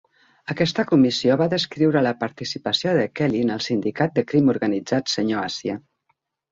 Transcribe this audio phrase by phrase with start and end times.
[0.53, 5.49] Aquesta comissió va descriure la participació de Kelly en el sindicat de crim organitzat senyor
[5.55, 5.83] Àsia.